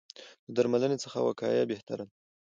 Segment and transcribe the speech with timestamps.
[0.45, 2.05] له درملنې څخه وقایه بهتره ده.